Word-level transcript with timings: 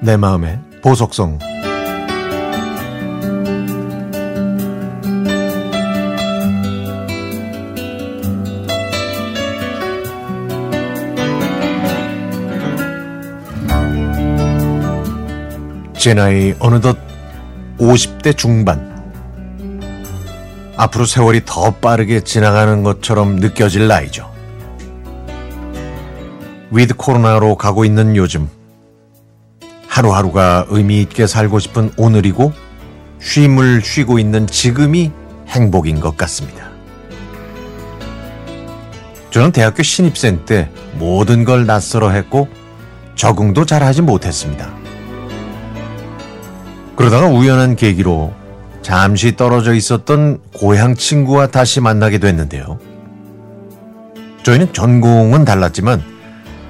내 0.00 0.16
마음의 0.16 0.60
보석성. 0.82 1.38
제 15.98 16.14
나이 16.14 16.54
어느덧 16.60 16.96
50대 17.78 18.36
중반 18.36 18.95
앞으로 20.76 21.06
세월이 21.06 21.42
더 21.44 21.70
빠르게 21.70 22.20
지나가는 22.20 22.82
것처럼 22.82 23.36
느껴질 23.36 23.88
나이죠. 23.88 24.30
with 26.70 26.94
코로나로 26.94 27.56
가고 27.56 27.84
있는 27.84 28.16
요즘 28.16 28.48
하루하루가 29.88 30.66
의미 30.68 31.00
있게 31.00 31.26
살고 31.26 31.58
싶은 31.58 31.92
오늘이고 31.96 32.52
쉼을 33.18 33.80
쉬고 33.82 34.18
있는 34.18 34.46
지금이 34.46 35.10
행복인 35.48 36.00
것 36.00 36.16
같습니다. 36.16 36.68
저는 39.30 39.52
대학교 39.52 39.82
신입생 39.82 40.44
때 40.44 40.70
모든 40.98 41.44
걸 41.44 41.66
낯설어 41.66 42.10
했고 42.10 42.48
적응도 43.14 43.64
잘 43.64 43.82
하지 43.82 44.02
못했습니다. 44.02 44.74
그러다가 46.96 47.26
우연한 47.28 47.76
계기로 47.76 48.34
잠시 48.86 49.34
떨어져 49.34 49.74
있었던 49.74 50.38
고향 50.54 50.94
친구와 50.94 51.48
다시 51.48 51.80
만나게 51.80 52.18
됐는데요. 52.18 52.78
저희는 54.44 54.72
전공은 54.72 55.44
달랐지만 55.44 56.04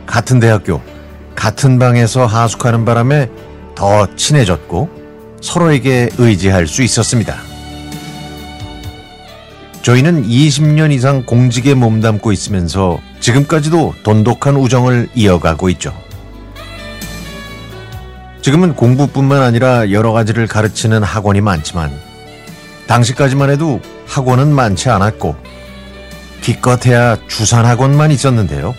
같은 0.07 0.41
대학교, 0.41 0.81
같은 1.35 1.79
방에서 1.79 2.25
하숙하는 2.25 2.87
바람에 2.87 3.29
더 3.75 4.09
친해졌고 4.17 4.89
서로에게 5.43 6.09
의지할 6.17 6.67
수 6.67 6.83
있었습니다. 6.83 7.37
저희는 9.83 10.27
20년 10.27 10.93
이상 10.93 11.23
공직에 11.27 11.75
몸담고 11.75 12.33
있으면서 12.33 12.99
지금까지도 13.21 13.93
돈독한 14.05 14.57
우정을 14.57 15.11
이어가고 15.15 15.69
있죠. 15.69 15.93
지금은 18.47 18.77
공부뿐만 18.77 19.43
아니라 19.43 19.91
여러 19.91 20.13
가지를 20.13 20.47
가르치는 20.47 21.03
학원이 21.03 21.41
많지만 21.41 21.91
당시까지만 22.87 23.51
해도 23.51 23.81
학원은 24.07 24.55
많지 24.55 24.89
않았고 24.89 25.35
기껏해야 26.43 27.17
주산 27.27 27.67
학원만 27.67 28.13
있었는데요. 28.13 28.77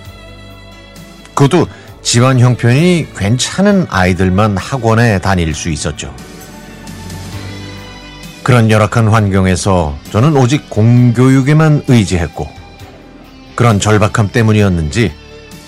그것도 1.34 1.68
집안 2.02 2.40
형편이 2.40 3.08
괜찮은 3.18 3.88
아이들만 3.90 4.56
학원에 4.56 5.20
다닐 5.20 5.54
수 5.54 5.70
있었죠. 5.70 6.16
그런 8.44 8.72
열악한 8.72 9.10
환경에서 9.10 9.98
저는 10.14 10.38
오직 10.38 10.70
공교육에만 10.70 11.84
의지했고 11.90 12.48
그런 13.56 13.82
절박함 13.82 14.30
때문이었는지 14.32 15.12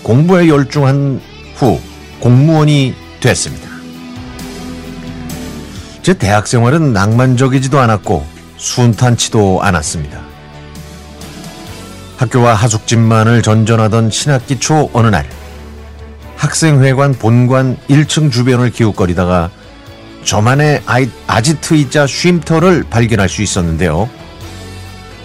공부에 0.04 0.48
열중한 0.48 1.20
후 1.56 1.82
공무원이 2.22 2.96
됐습니다. 3.20 3.69
제 6.10 6.16
대학 6.16 6.48
생활은 6.48 6.92
낭만적이지도 6.92 7.78
않았고 7.78 8.26
순탄치도 8.58 9.60
않았습니다. 9.62 10.20
학교와 12.18 12.56
하숙집만을 12.56 13.44
전전하던 13.44 14.10
신학기 14.10 14.60
초 14.60 14.90
어느 14.94 15.06
날 15.06 15.30
학생회관 16.36 17.14
본관 17.14 17.78
1층 17.88 18.32
주변을 18.32 18.72
기웃거리다가 18.72 19.52
저만의 20.24 20.82
아지트이자 21.28 22.08
쉼터를 22.08 22.86
발견할 22.90 23.30
수 23.30 23.44
있었는데요. 23.44 24.10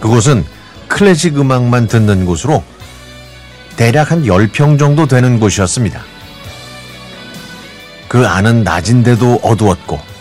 그곳은 0.00 0.44
클래식 0.88 1.38
음악만 1.38 1.86
듣는 1.86 2.26
곳으로 2.26 2.62
대략 3.76 4.10
한 4.10 4.24
10평 4.24 4.78
정도 4.78 5.06
되는 5.06 5.40
곳이었습니다. 5.40 6.02
그 8.06 8.26
안은 8.26 8.64
낮인데도 8.64 9.40
어두웠고 9.42 10.12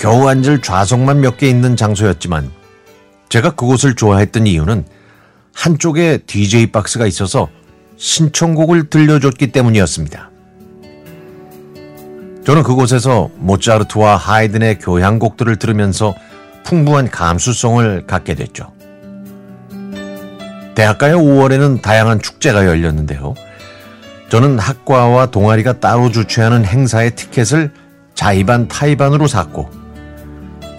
겨우 0.00 0.28
앉을 0.28 0.62
좌석만 0.62 1.20
몇 1.20 1.36
개 1.36 1.46
있는 1.46 1.76
장소였지만 1.76 2.50
제가 3.28 3.50
그곳을 3.50 3.94
좋아했던 3.94 4.46
이유는 4.46 4.86
한쪽에 5.54 6.16
DJ 6.26 6.72
박스가 6.72 7.06
있어서 7.06 7.48
신청곡을 7.98 8.88
들려줬기 8.88 9.52
때문이었습니다. 9.52 10.30
저는 12.46 12.62
그곳에서 12.62 13.28
모차르트와 13.36 14.16
하이든의 14.16 14.78
교향곡들을 14.78 15.56
들으면서 15.56 16.14
풍부한 16.64 17.10
감수성을 17.10 18.06
갖게 18.06 18.34
됐죠. 18.34 18.72
대학가의 20.74 21.14
5월에는 21.14 21.82
다양한 21.82 22.22
축제가 22.22 22.64
열렸는데요. 22.64 23.34
저는 24.30 24.58
학과와 24.58 25.26
동아리가 25.26 25.78
따로 25.78 26.10
주최하는 26.10 26.64
행사의 26.64 27.16
티켓을 27.16 27.70
자의반 28.14 28.66
타의반으로 28.66 29.26
샀고 29.26 29.79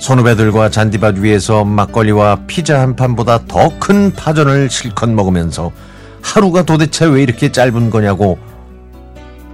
선후배들과 0.02 0.70
잔디밭 0.72 1.20
위에서 1.20 1.64
막걸리와 1.64 2.42
피자 2.48 2.82
한 2.82 2.96
판보다 2.96 3.46
더 3.46 3.70
큰 3.80 4.12
파전을 4.14 4.70
실컷 4.70 5.10
먹으면서 5.10 5.72
하루가 6.22 6.64
도대체 6.64 7.06
왜 7.06 7.22
이렇게 7.24 7.52
짧은 7.52 7.90
거냐고 7.92 8.38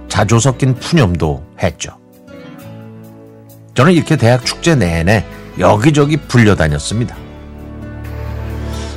자조 0.08 0.38
섞인 0.38 0.74
푸념도 0.74 1.44
했죠. 1.62 1.92
저는 3.74 3.92
이렇게 3.92 4.16
대학 4.16 4.44
축제 4.44 4.74
내내 4.74 5.24
여기저기 5.58 6.16
불려다녔습니다. 6.16 7.14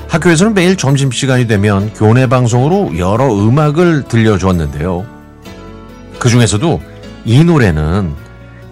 학교에서는 0.07 0.53
매일 0.53 0.77
점심시간이 0.77 1.47
되면 1.47 1.93
교내 1.93 2.27
방송으로 2.27 2.97
여러 2.97 3.33
음악을 3.33 4.03
들려주었는데요. 4.03 5.05
그 6.17 6.29
중에서도 6.29 6.81
이 7.25 7.43
노래는 7.43 8.13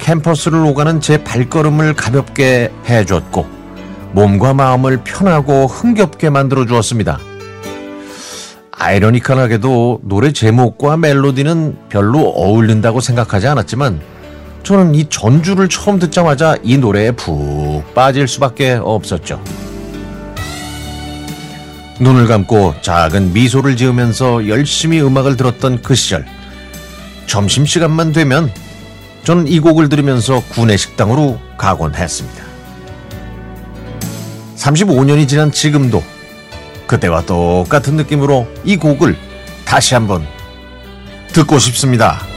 캠퍼스를 0.10 0.66
오가는 0.66 1.02
제 1.02 1.24
발걸음을 1.24 1.94
가볍게 1.94 2.72
해줬고 2.90 3.46
몸과 4.14 4.56
마음을 4.56 5.02
편하고 5.04 5.68
흥겹게 5.68 6.32
만들어 6.32 6.66
주었습니다. 6.66 7.20
아이러니컬하게도 8.72 10.00
노래 10.02 10.32
제목과 10.32 10.98
멜로디는 10.98 11.90
별로 11.90 12.22
어울린다고 12.22 13.02
생각하지 13.02 13.50
않았지만 13.50 14.02
저는 14.64 14.96
이 14.96 15.08
전주를 15.10 15.70
처음 15.70 16.00
듣자마자 16.00 16.56
이 16.64 16.80
노래에 16.80 17.12
푹 17.12 17.94
빠질 17.94 18.28
수밖에 18.28 18.80
없었죠. 18.82 19.40
눈을 22.00 22.26
감고 22.26 22.74
작은 22.82 23.34
미소를 23.34 23.78
지으면서 23.78 24.48
열심히 24.48 25.00
음악을 25.04 25.38
들었던 25.38 25.84
그 25.84 25.94
시절. 25.94 26.26
점심시간만 27.28 28.12
되면 28.12 28.52
저는 29.24 29.48
이 29.48 29.60
곡을 29.60 29.90
들으면서 29.90 30.42
구내식당으로 30.50 31.40
가곤 31.58 31.96
했습니다. 31.96 32.44
35년이 34.56 35.28
지난 35.28 35.52
지금도 35.52 36.04
그때와 36.88 37.26
똑같은 37.26 37.96
느낌으로 37.96 38.48
이 38.64 38.76
곡을 38.78 39.16
다시 39.66 39.94
한번 39.94 40.26
듣고 41.34 41.60
싶습니다. 41.60 42.29